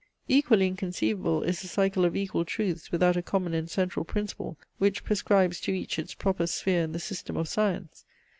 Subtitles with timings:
[0.27, 5.03] Equally inconceivable is a cycle of equal truths without a common and central principle, which
[5.03, 8.03] prescribes to each its proper sphere in the system of science.